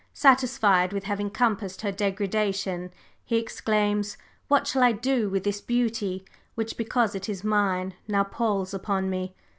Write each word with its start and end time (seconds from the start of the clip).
Satisfied 0.15 0.93
with 0.93 1.03
having 1.03 1.29
compassed 1.29 1.83
her 1.83 1.91
degradation, 1.91 2.89
he 3.23 3.37
exclaims: 3.37 4.17
'What 4.47 4.65
shall 4.65 4.81
I 4.81 4.93
do 4.93 5.29
with 5.29 5.43
this 5.43 5.61
beauty, 5.61 6.25
which, 6.55 6.75
because 6.75 7.13
it 7.13 7.29
is 7.29 7.43
mine, 7.43 7.93
now 8.07 8.23
palls 8.23 8.73
upon 8.73 9.11
me? 9.11 9.35